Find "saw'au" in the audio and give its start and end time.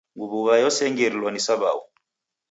1.45-1.81